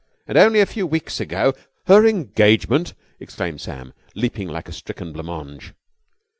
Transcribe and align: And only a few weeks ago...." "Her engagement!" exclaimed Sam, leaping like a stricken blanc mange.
And 0.25 0.35
only 0.35 0.59
a 0.61 0.65
few 0.65 0.87
weeks 0.87 1.19
ago...." 1.19 1.53
"Her 1.85 2.07
engagement!" 2.07 2.95
exclaimed 3.19 3.61
Sam, 3.61 3.93
leaping 4.15 4.47
like 4.47 4.67
a 4.67 4.71
stricken 4.73 5.13
blanc 5.13 5.27
mange. 5.27 5.73